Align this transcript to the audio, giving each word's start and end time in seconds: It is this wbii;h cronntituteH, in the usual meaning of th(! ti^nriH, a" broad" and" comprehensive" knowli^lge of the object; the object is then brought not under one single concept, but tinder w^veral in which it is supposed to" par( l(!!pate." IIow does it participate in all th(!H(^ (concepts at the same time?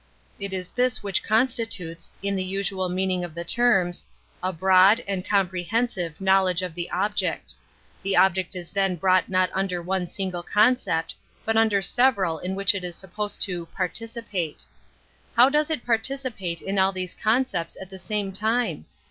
It 0.39 0.51
is 0.51 0.69
this 0.69 0.97
wbii;h 1.01 1.21
cronntituteH, 1.23 2.09
in 2.23 2.35
the 2.35 2.43
usual 2.43 2.89
meaning 2.89 3.23
of 3.23 3.35
th(! 3.35 3.45
ti^nriH, 3.45 4.01
a" 4.41 4.51
broad" 4.51 4.99
and" 5.07 5.23
comprehensive" 5.29 6.15
knowli^lge 6.19 6.63
of 6.65 6.73
the 6.73 6.89
object; 6.89 7.53
the 8.01 8.17
object 8.17 8.55
is 8.55 8.71
then 8.71 8.95
brought 8.95 9.29
not 9.29 9.51
under 9.53 9.79
one 9.79 10.07
single 10.07 10.41
concept, 10.41 11.13
but 11.45 11.53
tinder 11.53 11.81
w^veral 11.81 12.41
in 12.41 12.55
which 12.55 12.73
it 12.73 12.83
is 12.83 12.95
supposed 12.95 13.43
to" 13.43 13.67
par( 13.77 13.91
l(!!pate." 14.01 14.63
IIow 15.37 15.51
does 15.51 15.69
it 15.69 15.85
participate 15.85 16.63
in 16.63 16.79
all 16.79 16.91
th(!H(^ 16.93 17.21
(concepts 17.21 17.77
at 17.79 17.91
the 17.91 17.99
same 17.99 18.31
time? 18.31 18.87